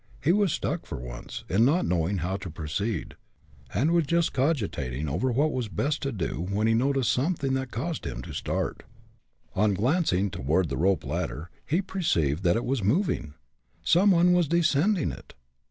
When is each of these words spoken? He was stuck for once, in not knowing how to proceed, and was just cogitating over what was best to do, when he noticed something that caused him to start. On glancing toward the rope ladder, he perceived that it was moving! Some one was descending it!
He 0.19 0.31
was 0.31 0.51
stuck 0.51 0.87
for 0.87 0.95
once, 0.97 1.43
in 1.47 1.63
not 1.63 1.85
knowing 1.85 2.17
how 2.25 2.35
to 2.37 2.49
proceed, 2.49 3.13
and 3.71 3.91
was 3.91 4.07
just 4.07 4.33
cogitating 4.33 5.07
over 5.07 5.31
what 5.31 5.51
was 5.51 5.67
best 5.67 6.01
to 6.01 6.11
do, 6.11 6.41
when 6.49 6.65
he 6.65 6.73
noticed 6.73 7.11
something 7.11 7.53
that 7.53 7.69
caused 7.69 8.07
him 8.07 8.23
to 8.23 8.33
start. 8.33 8.81
On 9.53 9.75
glancing 9.75 10.31
toward 10.31 10.69
the 10.69 10.77
rope 10.77 11.03
ladder, 11.05 11.51
he 11.67 11.83
perceived 11.83 12.41
that 12.41 12.55
it 12.55 12.65
was 12.65 12.81
moving! 12.83 13.35
Some 13.83 14.09
one 14.09 14.33
was 14.33 14.47
descending 14.47 15.11
it! 15.11 15.35